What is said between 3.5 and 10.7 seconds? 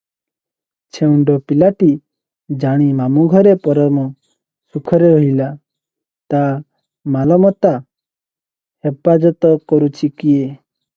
ପରମ ସୁଖରେ ରହିଲା, ତା ମାଲମତା ହେପାଜତ କରୁଛି କିଏ?